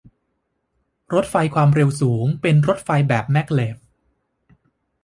[1.13, 3.77] รถไฟความเร็วสูงเป็นรถไฟแบบแม็กเลฟ